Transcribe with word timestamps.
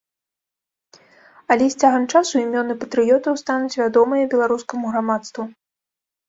Але 1.55 1.67
з 1.73 1.77
цягам 1.83 2.07
часу 2.13 2.33
імёны 2.45 2.77
патрыётаў 2.85 3.37
стануць 3.43 3.79
вядомыя 3.83 4.23
беларускаму 4.33 4.85
грамадству. 4.97 5.47